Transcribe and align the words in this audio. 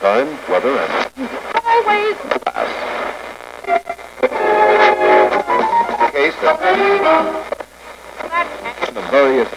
time, 0.00 0.28
weather, 0.48 0.78
and 0.78 0.90
Highways. 1.66 2.16
case 6.12 6.38
of 6.44 6.56
the 8.94 9.02
various 9.10 9.48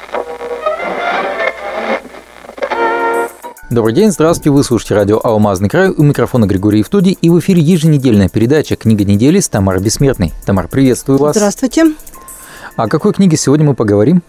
Добрый 3.69 3.93
день, 3.93 4.11
здравствуйте, 4.11 4.49
вы 4.49 4.63
слушаете 4.63 4.95
радио 4.95 5.21
«Алмазный 5.23 5.69
край», 5.69 5.89
у 5.89 6.03
микрофона 6.03 6.45
Григорий 6.45 6.79
Евтодий, 6.79 7.17
и 7.21 7.29
в 7.29 7.39
эфире 7.39 7.61
еженедельная 7.61 8.27
передача 8.27 8.75
«Книга 8.75 9.05
недели» 9.05 9.39
с 9.39 9.47
Тамарой 9.47 9.81
Бессмертной. 9.81 10.33
Тамар, 10.45 10.67
приветствую 10.67 11.19
вас. 11.19 11.35
Здравствуйте. 11.35 11.93
О 12.75 12.87
какой 12.87 13.13
книге 13.13 13.37
сегодня 13.37 13.65
мы 13.65 13.75
поговорим? 13.75 14.23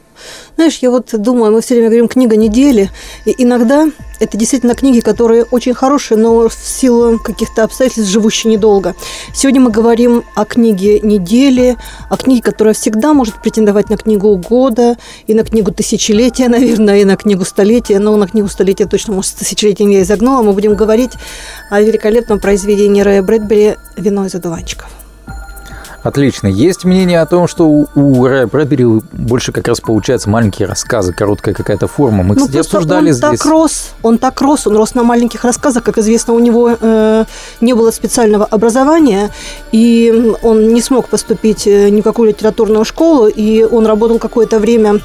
Знаешь, 0.57 0.79
я 0.79 0.91
вот 0.91 1.11
думаю, 1.13 1.53
мы 1.53 1.61
все 1.61 1.75
время 1.75 1.89
говорим 1.89 2.09
«книга 2.09 2.37
недели», 2.37 2.91
и 3.25 3.35
иногда 3.39 3.89
это 4.21 4.37
действительно 4.37 4.77
книги, 4.77 5.01
которые 5.01 5.45
очень 5.45 5.75
хорошие, 5.75 6.17
но 6.17 6.49
в 6.49 6.55
силу 6.55 7.19
каких-то 7.19 7.65
обстоятельств 7.65 8.11
живущие 8.11 8.53
недолго. 8.53 8.95
Сегодня 9.35 9.61
мы 9.61 9.71
говорим 9.71 10.23
о 10.37 10.45
книге 10.45 11.01
недели, 11.01 11.77
о 12.09 12.17
книге, 12.17 12.43
которая 12.43 12.75
всегда 12.75 13.15
может 13.15 13.43
претендовать 13.43 13.91
на 13.91 13.97
книгу 13.97 14.37
года, 14.37 14.97
и 15.27 15.35
на 15.35 15.43
книгу 15.43 15.73
тысячелетия, 15.73 16.49
наверное, 16.49 17.01
и 17.01 17.05
на 17.05 17.17
книгу 17.17 17.45
столетия, 17.45 17.99
но 17.99 18.17
на 18.17 18.29
книгу 18.29 18.47
столетия 18.47 18.87
точно, 18.87 19.15
может, 19.15 19.35
тысячелетия 19.35 19.91
я 19.93 20.03
изогнула. 20.03 20.43
Мы 20.43 20.53
будем 20.53 20.77
говорить 20.77 21.13
о 21.71 21.81
великолепном 21.81 22.39
произведении 22.39 23.03
Рэя 23.03 23.23
Брэдбери 23.23 23.75
«Вино 23.97 24.27
из 24.27 24.35
одуванчиков». 24.37 25.02
Отлично. 26.03 26.49
Есть 26.49 26.85
мнение 26.85 27.21
о 27.21 27.27
том, 27.27 27.47
что 27.47 27.69
у, 27.69 27.89
у 27.95 28.27
Рэя 28.27 28.47
Брэдбери 28.47 28.85
больше 29.13 29.53
как 29.53 29.69
раз 29.69 29.81
получаются 29.81 30.29
маленькие 30.29 30.67
рассказы, 30.67 31.13
короткая 31.13 31.55
какая-то 31.55 31.87
форма. 31.87 32.25
Мы, 32.25 32.35
Ну, 32.35 32.47
кстати, 32.47 32.59
обсуждали 32.59 33.09
он 33.11 33.15
здесь. 33.15 33.39
так 33.39 33.45
рос, 33.47 33.91
он 34.03 34.19
так 34.19 34.41
рос, 34.41 34.67
он 34.67 34.77
рос 34.77 34.95
на 34.95 35.05
маленьких 35.05 35.45
рассказах, 35.45 35.85
как 35.85 35.99
известно, 35.99 36.35
у 36.35 36.41
него 36.41 36.77
э, 36.79 37.25
не 37.61 37.75
было 37.75 37.93
специального 37.93 38.45
образования, 38.45 39.31
и 39.71 40.33
он 40.43 40.69
не 40.75 40.83
смог 40.83 41.09
поступить 41.09 41.67
э, 41.67 41.89
ни 41.91 42.01
в 42.01 42.05
какую 42.05 42.31
литературную 42.31 42.85
школу, 42.85 43.29
и 43.29 43.63
он 43.63 43.87
работал 43.87 44.19
какое-то 44.19 44.59
время 44.59 45.01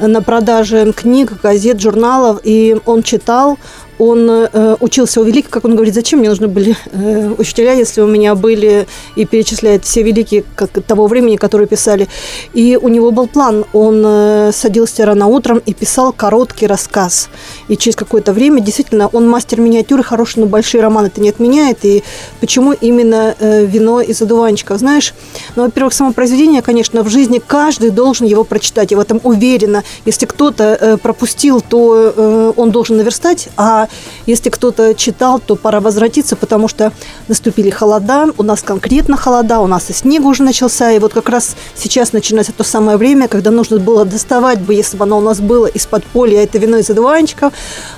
на 0.00 0.20
продаже 0.20 0.92
книг, 0.92 1.32
газет, 1.42 1.80
журналов, 1.80 2.40
и 2.42 2.76
он 2.84 3.02
читал, 3.02 3.58
он 4.02 4.28
э, 4.28 4.76
учился 4.80 5.20
у 5.20 5.24
великих, 5.24 5.48
как 5.48 5.64
он 5.64 5.76
говорит, 5.76 5.94
зачем 5.94 6.18
мне 6.18 6.28
нужны 6.28 6.48
были 6.48 6.76
э, 6.90 7.34
учителя, 7.38 7.72
если 7.72 8.00
у 8.00 8.08
меня 8.08 8.34
были, 8.34 8.88
и 9.14 9.24
перечисляет 9.24 9.84
все 9.84 10.02
великие 10.02 10.42
как, 10.56 10.70
того 10.70 11.06
времени, 11.06 11.36
которые 11.36 11.68
писали. 11.68 12.08
И 12.52 12.76
у 12.82 12.88
него 12.88 13.12
был 13.12 13.28
план, 13.28 13.64
он 13.72 14.02
э, 14.04 14.50
садился 14.52 15.06
рано 15.06 15.28
утром 15.28 15.62
и 15.64 15.72
писал 15.72 16.12
короткий 16.12 16.66
рассказ. 16.66 17.28
И 17.68 17.76
через 17.76 17.94
какое-то 17.94 18.32
время, 18.32 18.60
действительно, 18.60 19.06
он 19.06 19.28
мастер 19.28 19.60
миниатюры, 19.60 20.02
хороший, 20.02 20.40
но 20.40 20.46
большие 20.46 20.82
романы 20.82 21.06
это 21.06 21.20
не 21.20 21.28
отменяет. 21.28 21.84
И 21.84 22.02
почему 22.40 22.72
именно 22.72 23.36
э, 23.38 23.64
вино 23.64 24.00
из 24.00 24.20
одуванчиков? 24.20 24.78
Знаешь, 24.78 25.14
ну, 25.54 25.62
во-первых, 25.62 25.94
само 25.94 26.12
произведение, 26.12 26.60
конечно, 26.62 27.04
в 27.04 27.08
жизни 27.08 27.40
каждый 27.46 27.90
должен 27.90 28.26
его 28.26 28.42
прочитать. 28.42 28.90
Я 28.90 28.96
в 28.96 29.00
этом 29.00 29.20
уверена. 29.22 29.84
Если 30.06 30.26
кто-то 30.26 30.64
э, 30.64 30.96
пропустил, 30.96 31.60
то 31.60 32.12
э, 32.16 32.52
он 32.56 32.72
должен 32.72 32.96
наверстать, 32.96 33.48
а 33.56 33.86
если 34.26 34.50
кто-то 34.50 34.94
читал, 34.94 35.40
то 35.40 35.56
пора 35.56 35.80
возвратиться, 35.80 36.36
потому 36.36 36.68
что 36.68 36.92
наступили 37.28 37.70
холода, 37.70 38.26
у 38.38 38.42
нас 38.42 38.62
конкретно 38.62 39.16
холода, 39.16 39.60
у 39.60 39.66
нас 39.66 39.90
и 39.90 39.92
снег 39.92 40.24
уже 40.24 40.42
начался, 40.42 40.92
и 40.92 40.98
вот 40.98 41.12
как 41.12 41.28
раз 41.28 41.56
сейчас 41.74 42.12
начинается 42.12 42.52
то 42.52 42.64
самое 42.64 42.96
время, 42.96 43.28
когда 43.28 43.50
нужно 43.50 43.78
было 43.78 44.04
доставать 44.04 44.60
бы, 44.60 44.74
если 44.74 44.96
бы 44.96 45.04
оно 45.04 45.18
у 45.18 45.22
нас 45.22 45.40
было 45.40 45.66
из-под 45.66 46.04
поля, 46.04 46.42
это 46.42 46.58
вино 46.58 46.78
из 46.78 46.90
одуванчиков, 46.90 47.52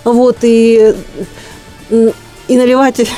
вот, 0.05 0.39
и, 0.43 0.95
и 1.91 2.57
наливать 2.57 3.09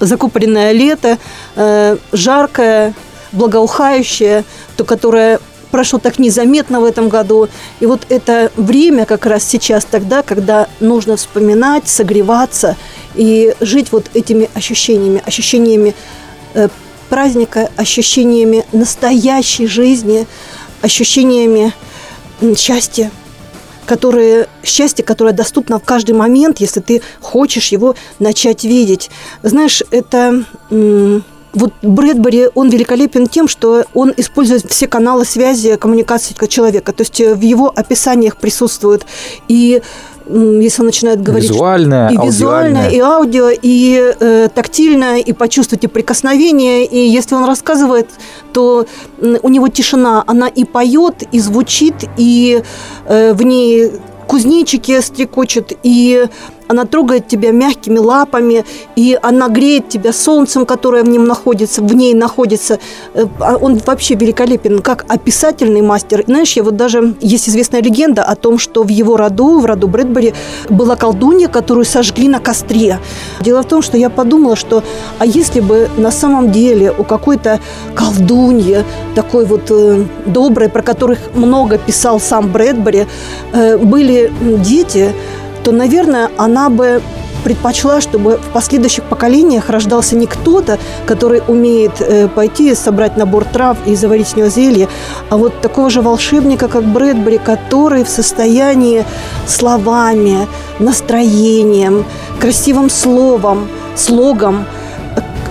закупоренное 0.00 0.72
лето, 0.72 1.18
э, 1.56 1.96
жаркое, 2.12 2.94
благоухающее, 3.32 4.44
то, 4.76 4.84
которое 4.84 5.40
прошло 5.76 5.98
так 5.98 6.18
незаметно 6.18 6.80
в 6.80 6.84
этом 6.84 7.10
году. 7.10 7.50
И 7.80 7.86
вот 7.86 8.06
это 8.08 8.50
время 8.56 9.04
как 9.04 9.26
раз 9.26 9.44
сейчас 9.44 9.84
тогда, 9.84 10.22
когда 10.22 10.68
нужно 10.80 11.18
вспоминать, 11.18 11.86
согреваться 11.86 12.78
и 13.14 13.54
жить 13.60 13.92
вот 13.92 14.06
этими 14.14 14.48
ощущениями, 14.54 15.22
ощущениями 15.26 15.94
э, 16.54 16.68
праздника, 17.10 17.70
ощущениями 17.76 18.64
настоящей 18.72 19.66
жизни, 19.66 20.26
ощущениями 20.80 21.74
счастья, 22.56 23.10
которые, 23.84 24.48
счастье, 24.64 25.04
которое 25.04 25.34
доступно 25.34 25.78
в 25.78 25.84
каждый 25.84 26.12
момент, 26.12 26.58
если 26.58 26.80
ты 26.80 27.02
хочешь 27.20 27.68
его 27.68 27.96
начать 28.18 28.64
видеть. 28.64 29.10
Знаешь, 29.42 29.82
это... 29.90 30.42
вот 31.56 31.72
Брэдбери, 31.82 32.48
он 32.54 32.68
великолепен 32.68 33.26
тем, 33.26 33.48
что 33.48 33.84
он 33.94 34.12
использует 34.16 34.70
все 34.70 34.86
каналы 34.86 35.24
связи, 35.24 35.76
коммуникации 35.76 36.34
человека. 36.46 36.92
То 36.92 37.02
есть 37.02 37.20
э, 37.20 37.34
в 37.34 37.40
его 37.40 37.72
описаниях 37.74 38.36
присутствует 38.36 39.06
и 39.48 39.82
если 40.28 40.82
он 40.82 40.86
начинает 40.86 41.22
говорить... 41.22 41.50
Визуальное, 41.50 42.10
и 42.10 42.16
визуальное, 42.16 42.90
и 42.90 42.98
аудио, 42.98 43.50
и 43.50 44.12
э, 44.18 44.48
тактильное, 44.52 45.18
и 45.18 45.32
почувствуйте 45.32 45.86
прикосновение. 45.86 46.84
И 46.84 46.98
если 46.98 47.36
он 47.36 47.44
рассказывает, 47.44 48.08
то 48.52 48.86
у 49.20 49.48
него 49.48 49.68
тишина, 49.68 50.24
она 50.26 50.48
и 50.48 50.64
поет, 50.64 51.22
и 51.30 51.38
звучит, 51.38 51.94
и 52.16 52.60
э, 53.06 53.34
в 53.34 53.42
ней 53.44 53.92
кузнечики 54.26 55.00
стрекочут, 55.00 55.72
и 55.84 56.26
она 56.68 56.84
трогает 56.84 57.28
тебя 57.28 57.52
мягкими 57.52 57.98
лапами, 57.98 58.64
и 58.96 59.18
она 59.22 59.48
греет 59.48 59.88
тебя 59.88 60.12
солнцем, 60.12 60.66
которое 60.66 61.04
в 61.04 61.08
нем 61.08 61.24
находится, 61.24 61.82
в 61.82 61.94
ней 61.94 62.14
находится. 62.14 62.78
Э, 63.14 63.26
а 63.40 63.56
Он 63.56 63.80
вообще 63.84 64.14
великолепен, 64.14 64.80
как 64.80 65.04
описательный 65.08 65.82
мастер. 65.82 66.24
Знаешь, 66.26 66.52
я 66.52 66.62
вот 66.62 66.76
даже 66.76 67.14
есть 67.20 67.48
известная 67.48 67.82
легенда 67.82 68.22
о 68.22 68.34
том, 68.34 68.58
что 68.58 68.82
в 68.82 68.88
его 68.88 69.16
роду, 69.16 69.58
в 69.58 69.66
роду 69.66 69.88
Брэдбери, 69.88 70.34
была 70.68 70.96
колдунья, 70.96 71.48
которую 71.48 71.84
сожгли 71.84 72.28
на 72.28 72.40
костре. 72.40 72.98
Дело 73.40 73.62
в 73.62 73.66
том, 73.66 73.82
что 73.82 73.96
я 73.96 74.10
подумала, 74.10 74.56
что 74.56 74.82
а 75.18 75.26
если 75.26 75.60
бы 75.60 75.88
на 75.96 76.10
самом 76.10 76.52
деле 76.52 76.92
у 76.96 77.04
какой-то 77.04 77.60
колдуньи, 77.94 78.84
такой 79.14 79.44
вот 79.44 79.70
э, 79.70 80.04
доброй, 80.26 80.68
про 80.68 80.82
которых 80.82 81.18
много 81.34 81.78
писал 81.78 82.20
сам 82.20 82.50
Брэдбери, 82.50 83.06
э, 83.52 83.78
были 83.78 84.32
дети, 84.58 85.14
то, 85.66 85.72
наверное, 85.72 86.30
она 86.36 86.70
бы 86.70 87.02
предпочла, 87.42 88.00
чтобы 88.00 88.36
в 88.36 88.52
последующих 88.52 89.02
поколениях 89.02 89.68
рождался 89.68 90.14
не 90.14 90.28
кто-то, 90.28 90.78
который 91.06 91.42
умеет 91.48 92.00
э, 92.00 92.28
пойти 92.28 92.72
собрать 92.76 93.16
набор 93.16 93.44
трав 93.44 93.76
и 93.84 93.96
заварить 93.96 94.28
с 94.28 94.36
него 94.36 94.48
зелье, 94.48 94.88
а 95.28 95.36
вот 95.36 95.60
такого 95.60 95.90
же 95.90 96.02
волшебника, 96.02 96.68
как 96.68 96.84
Брэдбери, 96.84 97.38
который 97.38 98.04
в 98.04 98.08
состоянии 98.08 99.04
словами, 99.48 100.46
настроением, 100.78 102.04
красивым 102.38 102.88
словом, 102.88 103.66
слогом, 103.96 104.66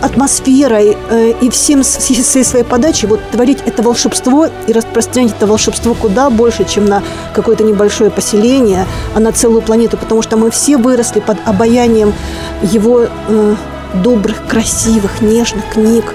атмосферой 0.05 0.95
э, 1.09 1.33
и 1.41 1.49
всем 1.49 1.83
с- 1.83 1.99
своей 2.43 2.63
подачей 2.63 3.07
вот 3.07 3.19
творить 3.31 3.59
это 3.65 3.81
волшебство 3.81 4.47
и 4.67 4.71
распространять 4.71 5.31
это 5.33 5.47
волшебство 5.47 5.93
куда 5.95 6.29
больше, 6.29 6.63
чем 6.65 6.85
на 6.85 7.01
какое-то 7.33 7.63
небольшое 7.63 8.11
поселение, 8.11 8.85
а 9.15 9.19
на 9.19 9.31
целую 9.31 9.61
планету, 9.61 9.97
потому 9.97 10.21
что 10.21 10.37
мы 10.37 10.51
все 10.51 10.77
выросли 10.77 11.19
под 11.21 11.37
обаянием 11.45 12.13
его 12.61 13.01
э, 13.27 13.55
добрых, 14.03 14.45
красивых, 14.47 15.21
нежных 15.21 15.65
книг. 15.73 16.13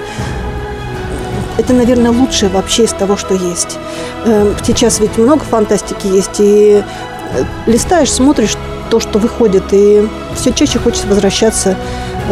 Это, 1.58 1.72
наверное, 1.74 2.10
лучшее 2.10 2.48
вообще 2.48 2.84
из 2.84 2.92
того, 2.92 3.16
что 3.16 3.34
есть. 3.34 3.78
Э, 4.24 4.54
Сейчас 4.64 5.00
ведь 5.00 5.18
много 5.18 5.44
фантастики 5.44 6.06
есть, 6.06 6.38
и 6.38 6.82
э, 6.82 7.44
листаешь, 7.66 8.12
смотришь 8.12 8.56
то, 8.90 8.98
что 9.00 9.18
выходит, 9.18 9.64
и 9.72 10.06
все 10.36 10.52
чаще 10.52 10.78
хочется 10.78 11.06
возвращаться 11.06 11.76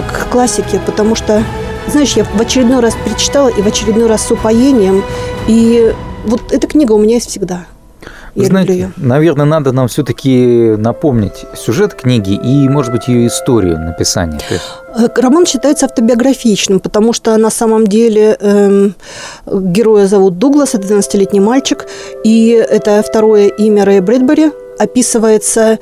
к 0.02 0.28
классике, 0.30 0.80
потому 0.86 1.14
что, 1.14 1.42
знаешь, 1.88 2.12
я 2.14 2.24
в 2.24 2.40
очередной 2.40 2.80
раз 2.80 2.94
перечитала, 3.04 3.48
и 3.48 3.62
в 3.62 3.66
очередной 3.66 4.06
раз 4.06 4.26
с 4.26 4.30
упоением, 4.30 5.02
и 5.46 5.94
вот 6.26 6.52
эта 6.52 6.66
книга 6.66 6.92
у 6.92 6.98
меня 6.98 7.14
есть 7.14 7.28
всегда. 7.30 7.66
Вы 8.34 8.42
Я 8.42 8.48
знаете, 8.50 8.72
люблю 8.72 8.86
ее. 8.86 8.92
наверное, 8.98 9.46
надо 9.46 9.72
нам 9.72 9.88
все-таки 9.88 10.74
напомнить 10.76 11.44
сюжет 11.56 11.94
книги 11.94 12.34
и, 12.34 12.68
может 12.68 12.92
быть, 12.92 13.08
ее 13.08 13.26
историю 13.26 13.80
написания. 13.80 14.38
Э, 14.96 15.08
Роман 15.16 15.44
считается 15.46 15.86
автобиографичным, 15.86 16.78
потому 16.78 17.12
что 17.12 17.36
на 17.36 17.50
самом 17.50 17.86
деле 17.86 18.36
эм, 18.38 18.94
героя 19.46 20.06
зовут 20.06 20.38
Дуглас, 20.38 20.74
это 20.74 20.86
12-летний 20.86 21.40
мальчик, 21.40 21.86
и 22.22 22.50
это 22.50 23.02
второе 23.02 23.48
имя 23.48 23.84
Рэя 23.84 24.02
Брэдбери. 24.02 24.52
Описывается 24.78 25.78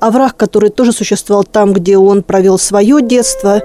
овраг, 0.00 0.36
который 0.36 0.70
тоже 0.70 0.92
существовал 0.92 1.44
там, 1.44 1.72
где 1.72 1.96
он 1.96 2.22
провел 2.22 2.58
свое 2.58 3.00
детство. 3.02 3.62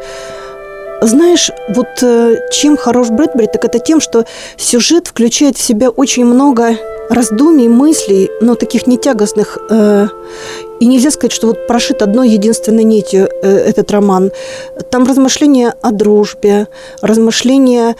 Знаешь, 1.02 1.52
вот 1.70 2.02
э, 2.02 2.38
чем 2.52 2.76
хорош 2.76 3.10
Брэдбери, 3.10 3.48
так 3.48 3.66
это 3.66 3.80
тем, 3.80 4.02
что 4.02 4.26
сюжет 4.58 5.08
включает 5.08 5.56
в 5.56 5.62
себя 5.62 5.90
очень 5.90 6.26
много 6.26 6.76
раздумий, 7.10 7.68
мыслей, 7.68 8.30
но 8.42 8.56
таких 8.56 8.88
не 8.88 8.98
тягостных. 8.98 9.58
э, 9.70 10.08
И 10.80 10.88
нельзя 10.88 11.12
сказать, 11.12 11.32
что 11.32 11.48
вот 11.48 11.68
прошит 11.68 12.02
одной 12.02 12.30
единственной 12.30 12.84
нитью 12.84 13.30
э, 13.42 13.58
этот 13.70 13.92
роман. 13.92 14.32
Там 14.90 15.06
размышления 15.06 15.74
о 15.82 15.92
дружбе, 15.92 16.68
размышления 17.02 17.96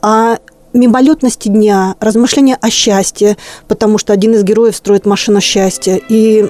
о 0.00 0.36
мимолетности 0.72 1.48
дня, 1.48 1.94
размышления 2.00 2.58
о 2.60 2.70
счастье, 2.70 3.36
потому 3.66 3.98
что 3.98 4.12
один 4.12 4.34
из 4.34 4.44
героев 4.44 4.76
строит 4.76 5.06
машину 5.06 5.40
счастья. 5.40 6.00
И 6.08 6.48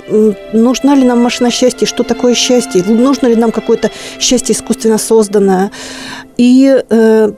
нужна 0.53 0.95
ли 0.95 1.05
нам 1.05 1.23
машина 1.23 1.51
счастья? 1.51 1.87
Что 1.87 2.03
такое 2.03 2.35
счастье? 2.35 2.83
Нужно 2.85 3.27
ли 3.27 3.37
нам 3.37 3.53
какое-то 3.53 3.91
счастье 4.21 4.55
искусственно 4.55 4.99
созданное? 4.99 5.71
И 6.37 6.83
э, 6.89 7.33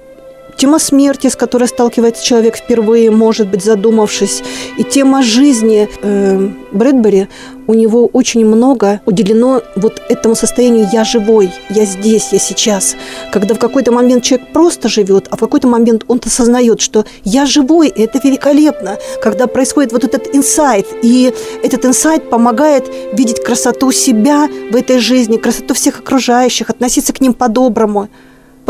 тема 0.60 0.78
смерти, 0.78 1.28
с 1.28 1.36
которой 1.36 1.68
сталкивается 1.68 2.22
человек 2.22 2.56
впервые, 2.56 3.10
может 3.10 3.48
быть, 3.48 3.64
задумавшись, 3.64 4.42
и 4.76 4.84
тема 4.84 5.22
жизни 5.22 5.88
э, 6.02 6.50
Брэдбери, 6.70 7.28
у 7.66 7.72
него 7.72 8.06
очень 8.06 8.44
много 8.44 9.00
уделено 9.06 9.62
вот 9.74 10.02
этому 10.10 10.34
состоянию 10.34 10.86
«я 10.92 11.04
живой», 11.04 11.50
«я 11.70 11.86
здесь», 11.86 12.28
«я 12.32 12.38
сейчас», 12.38 12.96
когда 13.32 13.54
в 13.54 13.58
какой-то 13.58 13.90
момент 13.90 14.22
человек 14.22 14.52
просто 14.52 14.90
живет, 14.90 15.28
а 15.30 15.36
в 15.36 15.40
какой-то 15.40 15.66
момент 15.66 16.04
он 16.08 16.20
осознает, 16.22 16.82
что 16.82 17.06
«я 17.24 17.46
живой», 17.46 17.88
и 17.88 18.02
это 18.02 18.20
великолепно, 18.22 18.98
когда 19.22 19.46
происходит 19.46 19.92
вот 19.92 20.04
этот 20.04 20.34
инсайт, 20.34 20.86
и 21.02 21.32
этот 21.62 21.86
инсайт 21.86 22.28
помогает 22.28 22.84
видеть 23.14 23.42
красоту 23.42 23.92
себя 23.92 24.46
в 24.70 24.76
этой 24.76 24.98
жизни, 24.98 25.38
красоту 25.38 25.72
всех 25.72 26.00
окружающих, 26.00 26.68
относиться 26.68 27.14
к 27.14 27.22
ним 27.22 27.32
по-доброму– 27.32 28.10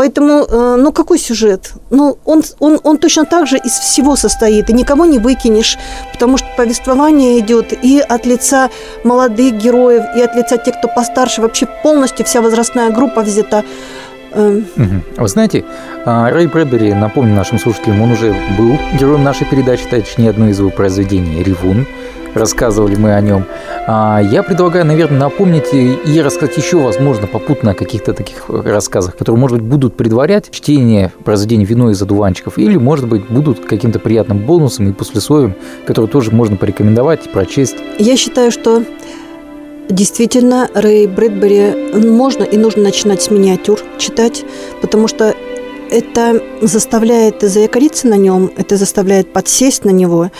Поэтому, 0.01 0.47
э, 0.49 0.75
ну, 0.79 0.91
какой 0.91 1.19
сюжет? 1.19 1.73
Ну, 1.91 2.17
он, 2.25 2.41
он, 2.59 2.79
он 2.83 2.97
точно 2.97 3.25
так 3.25 3.45
же 3.45 3.57
из 3.57 3.73
всего 3.73 4.15
состоит, 4.15 4.67
и 4.71 4.73
никого 4.73 5.05
не 5.05 5.19
выкинешь, 5.19 5.77
потому 6.11 6.37
что 6.37 6.47
повествование 6.57 7.37
идет 7.37 7.71
и 7.85 7.99
от 7.99 8.25
лица 8.25 8.69
молодых 9.03 9.53
героев, 9.63 10.03
и 10.17 10.21
от 10.21 10.35
лица 10.35 10.57
тех, 10.57 10.79
кто 10.79 10.87
постарше, 10.87 11.41
вообще 11.41 11.67
полностью 11.83 12.25
вся 12.25 12.41
возрастная 12.41 12.89
группа 12.89 13.21
взята. 13.21 13.63
Эм. 14.33 14.65
Вы 15.17 15.27
знаете, 15.27 15.65
а, 16.03 16.31
Рэй 16.31 16.47
Брэдбери, 16.47 16.95
напомню 16.95 17.35
нашим 17.35 17.59
слушателям, 17.59 18.01
он 18.01 18.13
уже 18.13 18.33
был 18.57 18.79
героем 18.99 19.23
нашей 19.23 19.45
передачи, 19.45 19.83
точнее, 19.87 20.31
одно 20.31 20.49
из 20.49 20.57
его 20.57 20.71
произведений 20.71 21.43
«Ревун», 21.43 21.85
рассказывали 22.33 22.95
мы 22.95 23.13
о 23.13 23.21
нем. 23.21 23.45
А, 23.87 24.21
я 24.21 24.43
предлагаю, 24.43 24.85
наверное, 24.85 25.19
напомнить 25.19 25.73
и 25.73 26.21
рассказать 26.21 26.57
еще, 26.57 26.77
возможно, 26.77 27.27
попутно 27.27 27.71
о 27.71 27.73
каких-то 27.73 28.13
таких 28.13 28.45
рассказах, 28.47 29.15
которые, 29.17 29.39
может 29.39 29.57
быть, 29.57 29.67
будут 29.67 29.97
предварять 29.97 30.51
чтение 30.51 31.11
произведений 31.23 31.65
«Вино 31.65 31.89
из 31.91 32.01
одуванчиков», 32.01 32.57
или, 32.57 32.77
может 32.77 33.07
быть, 33.07 33.27
будут 33.27 33.65
каким-то 33.65 33.99
приятным 33.99 34.39
бонусом 34.39 34.89
и 34.89 34.93
послесловием, 34.93 35.55
который 35.85 36.07
тоже 36.07 36.31
можно 36.31 36.57
порекомендовать, 36.57 37.31
прочесть. 37.31 37.77
Я 37.97 38.17
считаю, 38.17 38.51
что 38.51 38.83
Действительно, 39.89 40.69
Рэй 40.73 41.05
Брэдбери 41.05 41.99
можно 41.99 42.43
и 42.43 42.55
нужно 42.55 42.83
начинать 42.83 43.21
с 43.21 43.29
миниатюр 43.29 43.77
читать, 43.97 44.45
потому 44.81 45.09
что 45.09 45.35
это 45.89 46.41
заставляет 46.61 47.41
заякориться 47.41 48.07
на 48.07 48.13
нем, 48.13 48.49
это 48.55 48.77
заставляет 48.77 49.33
подсесть 49.33 49.83
на 49.83 49.89
него 49.89 50.31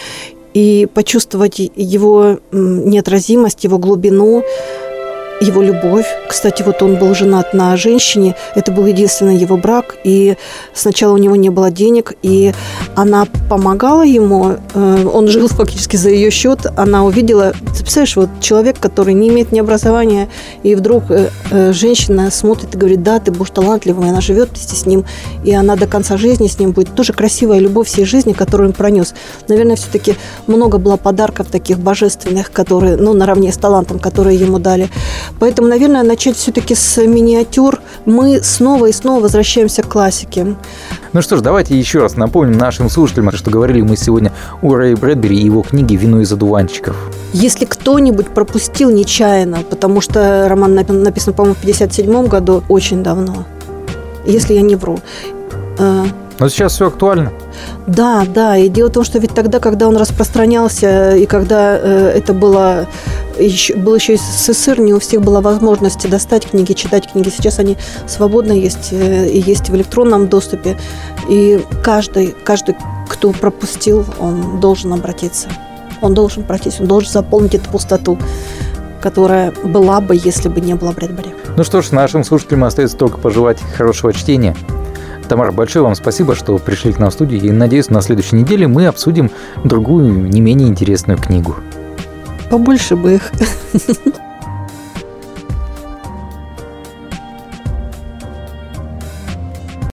и 0.53 0.87
почувствовать 0.93 1.59
его 1.59 2.39
неотразимость, 2.51 3.63
его 3.63 3.77
глубину, 3.77 4.43
его 5.41 5.61
любовь. 5.61 6.05
Кстати, 6.29 6.61
вот 6.61 6.81
он 6.81 6.95
был 6.95 7.13
женат 7.15 7.53
на 7.53 7.75
женщине, 7.75 8.35
это 8.55 8.71
был 8.71 8.85
единственный 8.85 9.35
его 9.35 9.57
брак, 9.57 9.95
и 10.03 10.37
сначала 10.73 11.13
у 11.13 11.17
него 11.17 11.35
не 11.35 11.49
было 11.49 11.71
денег, 11.71 12.13
и 12.21 12.53
она 12.95 13.25
помогала 13.49 14.03
ему, 14.03 14.57
э, 14.73 15.05
он 15.11 15.27
жил 15.27 15.47
фактически 15.47 15.97
за 15.97 16.09
ее 16.09 16.29
счет, 16.29 16.67
она 16.77 17.03
увидела, 17.03 17.51
ты 17.51 17.79
представляешь, 17.79 18.15
вот 18.15 18.29
человек, 18.39 18.79
который 18.79 19.13
не 19.15 19.29
имеет 19.29 19.51
ни 19.51 19.59
образования, 19.59 20.29
и 20.61 20.75
вдруг 20.75 21.09
э, 21.09 21.29
э, 21.49 21.73
женщина 21.73 22.29
смотрит 22.29 22.75
и 22.75 22.77
говорит, 22.77 23.01
да, 23.01 23.19
ты 23.19 23.31
будешь 23.31 23.49
талантливым, 23.49 24.05
и 24.05 24.09
она 24.09 24.21
живет 24.21 24.49
вместе 24.49 24.75
с 24.75 24.85
ним, 24.85 25.05
и 25.43 25.53
она 25.53 25.75
до 25.75 25.87
конца 25.87 26.17
жизни 26.17 26.47
с 26.47 26.59
ним 26.59 26.71
будет. 26.71 26.93
Тоже 26.93 27.13
красивая 27.13 27.59
любовь 27.59 27.87
всей 27.87 28.05
жизни, 28.05 28.33
которую 28.33 28.69
он 28.69 28.73
пронес. 28.73 29.15
Наверное, 29.47 29.75
все-таки 29.75 30.15
много 30.45 30.77
было 30.77 30.97
подарков 30.97 31.47
таких 31.47 31.79
божественных, 31.79 32.51
которые, 32.51 32.97
ну, 32.97 33.13
наравне 33.13 33.51
с 33.51 33.57
талантом, 33.57 33.97
которые 33.97 34.37
ему 34.37 34.59
дали. 34.59 34.89
Поэтому, 35.39 35.67
наверное, 35.67 36.03
начать 36.03 36.37
все-таки 36.37 36.75
с 36.75 37.01
миниатюр. 37.01 37.79
Мы 38.05 38.41
снова 38.43 38.87
и 38.87 38.91
снова 38.91 39.23
возвращаемся 39.23 39.83
к 39.83 39.87
классике. 39.87 40.55
Ну 41.13 41.21
что 41.21 41.37
ж, 41.37 41.41
давайте 41.41 41.77
еще 41.77 41.99
раз 41.99 42.15
напомним 42.15 42.57
нашим 42.57 42.89
слушателям, 42.89 43.31
что 43.31 43.51
говорили 43.51 43.81
мы 43.81 43.97
сегодня 43.97 44.31
о 44.61 44.75
Рэе 44.75 44.95
Брэдбери 44.95 45.37
и 45.37 45.45
его 45.45 45.61
книге 45.61 45.95
«Вино 45.95 46.21
из 46.21 46.31
одуванчиков». 46.31 46.95
Если 47.33 47.65
кто-нибудь 47.65 48.27
пропустил 48.27 48.89
нечаянно, 48.91 49.59
потому 49.69 50.01
что 50.01 50.47
роман 50.47 50.73
написан, 50.73 51.33
по-моему, 51.33 51.55
в 51.55 51.59
1957 51.59 52.27
году, 52.27 52.63
очень 52.69 53.03
давно, 53.03 53.45
если 54.25 54.53
я 54.53 54.61
не 54.61 54.75
вру, 54.75 54.99
э, 55.79 56.05
но 56.41 56.49
сейчас 56.49 56.73
все 56.73 56.87
актуально. 56.87 57.31
Да, 57.85 58.25
да. 58.27 58.57
И 58.57 58.67
дело 58.67 58.89
в 58.89 58.93
том, 58.93 59.03
что 59.03 59.19
ведь 59.19 59.35
тогда, 59.35 59.59
когда 59.59 59.87
он 59.87 59.95
распространялся, 59.95 61.15
и 61.15 61.27
когда 61.27 61.77
э, 61.77 62.13
это 62.15 62.33
было 62.33 62.87
еще, 63.45 63.75
был 63.75 63.95
еще 63.95 64.17
СССР, 64.17 64.79
не 64.79 64.93
у 64.93 64.99
всех 64.99 65.21
была 65.21 65.41
возможность 65.41 66.09
достать 66.09 66.49
книги, 66.49 66.73
читать 66.73 67.11
книги. 67.11 67.29
Сейчас 67.29 67.59
они 67.59 67.77
свободно 68.07 68.51
есть 68.51 68.89
э, 68.91 69.29
и 69.29 69.39
есть 69.39 69.69
в 69.69 69.75
электронном 69.75 70.27
доступе. 70.27 70.77
И 71.29 71.59
каждый, 71.83 72.35
каждый, 72.43 72.75
кто 73.09 73.31
пропустил, 73.31 74.05
он 74.19 74.59
должен 74.59 74.93
обратиться. 74.93 75.49
Он 76.01 76.13
должен 76.13 76.43
обратиться, 76.43 76.81
он 76.81 76.87
должен 76.87 77.11
заполнить 77.11 77.55
эту 77.55 77.69
пустоту 77.69 78.17
которая 79.01 79.51
была 79.63 79.99
бы, 79.99 80.15
если 80.15 80.47
бы 80.47 80.61
не 80.61 80.75
было 80.75 80.91
Брэдбери. 80.91 81.31
Ну 81.57 81.63
что 81.63 81.81
ж, 81.81 81.89
нашим 81.89 82.23
слушателям 82.23 82.65
остается 82.65 82.95
только 82.95 83.17
пожелать 83.17 83.59
хорошего 83.75 84.13
чтения. 84.13 84.55
Тамара, 85.27 85.51
большое 85.51 85.83
вам 85.83 85.95
спасибо, 85.95 86.35
что 86.35 86.57
пришли 86.59 86.93
к 86.93 86.99
нам 86.99 87.09
в 87.09 87.13
студию. 87.13 87.41
И 87.41 87.49
надеюсь, 87.51 87.89
на 87.89 88.01
следующей 88.01 88.35
неделе 88.35 88.67
мы 88.67 88.85
обсудим 88.85 89.31
другую, 89.63 90.29
не 90.29 90.39
менее 90.39 90.67
интересную 90.67 91.17
книгу. 91.17 91.55
Побольше 92.51 92.97
бы 92.97 93.13
их. 93.13 93.31